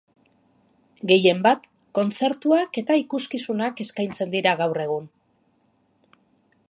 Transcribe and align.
Gehienbat, 1.11 1.67
kontzertuak 1.99 2.81
eta 2.83 2.97
ikuskizunak 3.03 3.85
eskaintzen 3.87 4.35
dira 4.35 4.55
gaur 4.63 4.83
egun. 4.89 5.07